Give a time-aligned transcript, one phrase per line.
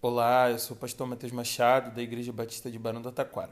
[0.00, 3.50] Olá, eu sou o pastor Matheus Machado, da Igreja Batista de Barão do Taquara.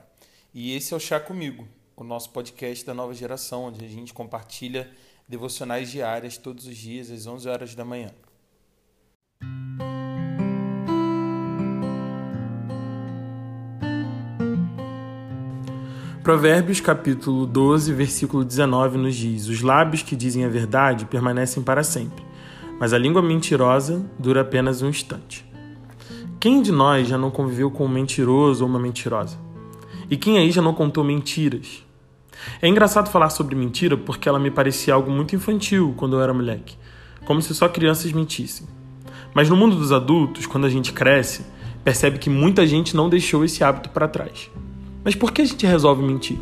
[0.54, 4.14] E esse é o Chá Comigo, o nosso podcast da nova geração, onde a gente
[4.14, 4.88] compartilha
[5.28, 8.12] devocionais diárias todos os dias às 11 horas da manhã.
[16.22, 21.82] Provérbios capítulo 12, versículo 19 nos diz: Os lábios que dizem a verdade permanecem para
[21.82, 22.24] sempre,
[22.78, 25.45] mas a língua mentirosa dura apenas um instante.
[26.46, 29.36] Quem de nós já não conviveu com um mentiroso ou uma mentirosa?
[30.08, 31.84] E quem aí já não contou mentiras?
[32.62, 36.32] É engraçado falar sobre mentira porque ela me parecia algo muito infantil quando eu era
[36.32, 36.76] moleque,
[37.24, 38.64] como se só crianças mentissem.
[39.34, 41.44] Mas no mundo dos adultos, quando a gente cresce,
[41.82, 44.48] percebe que muita gente não deixou esse hábito para trás.
[45.02, 46.38] Mas por que a gente resolve mentir?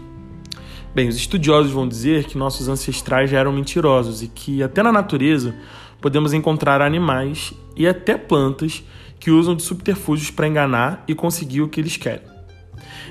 [0.95, 4.93] Bem, os estudiosos vão dizer que nossos ancestrais já eram mentirosos e que até na
[4.93, 5.55] natureza
[5.99, 8.85] podemos encontrar animais e até plantas
[9.25, 12.21] que usam de subterfúgios para enganar e conseguir o que eles querem.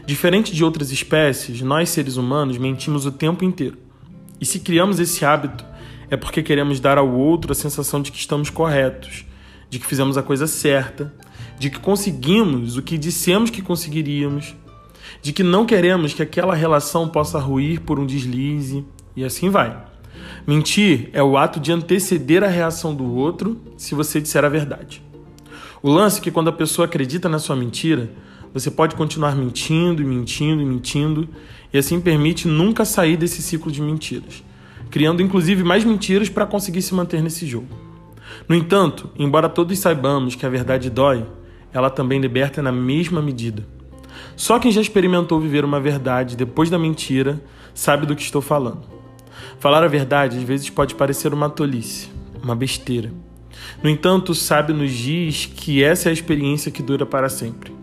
[0.06, 3.80] Diferente de outras espécies, nós seres humanos mentimos o tempo inteiro.
[4.40, 5.66] E se criamos esse hábito,
[6.12, 9.26] é porque queremos dar ao outro a sensação de que estamos corretos,
[9.72, 11.12] de que fizemos a coisa certa,
[11.58, 14.56] de que conseguimos o que dissemos que conseguiríamos,
[15.20, 19.84] de que não queremos que aquela relação possa ruir por um deslize, e assim vai.
[20.46, 25.02] Mentir é o ato de anteceder a reação do outro se você disser a verdade.
[25.86, 28.10] O lance é que quando a pessoa acredita na sua mentira,
[28.54, 31.28] você pode continuar mentindo e mentindo e mentindo,
[31.74, 34.46] e assim permite nunca sair desse ciclo de mentiras,
[34.90, 37.68] criando inclusive mais mentiras para conseguir se manter nesse jogo.
[38.48, 41.26] No entanto, embora todos saibamos que a verdade dói,
[41.74, 43.68] ela também liberta na mesma medida.
[44.38, 48.84] Só quem já experimentou viver uma verdade depois da mentira sabe do que estou falando.
[49.60, 52.10] Falar a verdade às vezes pode parecer uma tolice,
[52.42, 53.12] uma besteira.
[53.82, 57.74] No entanto, o sábio nos diz que essa é a experiência que dura para sempre.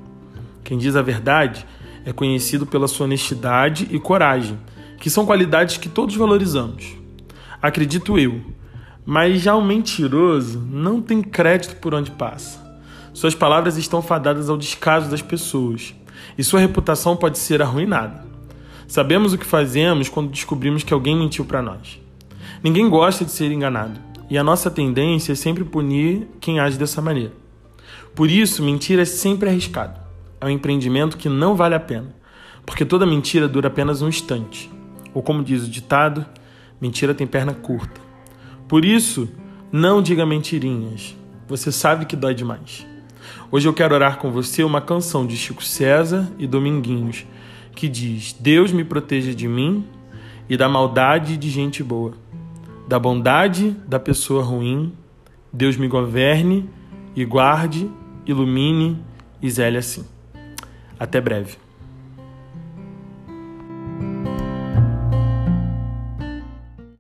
[0.64, 1.66] Quem diz a verdade
[2.04, 4.58] é conhecido pela sua honestidade e coragem,
[4.98, 6.94] que são qualidades que todos valorizamos.
[7.60, 8.40] Acredito eu.
[9.04, 12.60] Mas já o mentiroso não tem crédito por onde passa.
[13.12, 15.94] Suas palavras estão fadadas ao descaso das pessoas
[16.38, 18.24] e sua reputação pode ser arruinada.
[18.86, 22.00] Sabemos o que fazemos quando descobrimos que alguém mentiu para nós.
[22.62, 24.00] Ninguém gosta de ser enganado.
[24.30, 27.32] E a nossa tendência é sempre punir quem age dessa maneira.
[28.14, 29.98] Por isso, mentir é sempre arriscado.
[30.40, 32.14] É um empreendimento que não vale a pena,
[32.64, 34.70] porque toda mentira dura apenas um instante.
[35.12, 36.24] Ou como diz o ditado,
[36.80, 38.00] mentira tem perna curta.
[38.68, 39.28] Por isso,
[39.72, 41.16] não diga mentirinhas.
[41.48, 42.86] Você sabe que dói demais.
[43.50, 47.26] Hoje eu quero orar com você uma canção de Chico César e Dominguinhos,
[47.74, 49.84] que diz: Deus me proteja de mim
[50.48, 52.14] e da maldade de gente boa
[52.90, 54.92] da bondade da pessoa ruim,
[55.52, 56.68] Deus me governe
[57.14, 57.88] e guarde,
[58.26, 58.98] ilumine
[59.40, 60.04] e zele assim.
[60.98, 61.56] Até breve.